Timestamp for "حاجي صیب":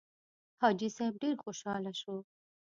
0.61-1.13